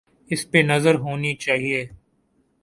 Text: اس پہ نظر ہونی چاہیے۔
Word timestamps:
اس 0.31 0.41
پہ 0.51 0.57
نظر 0.65 0.95
ہونی 0.95 1.33
چاہیے۔ 1.35 1.81